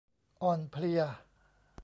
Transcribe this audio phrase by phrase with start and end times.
[0.41, 1.01] อ่อนเพลีย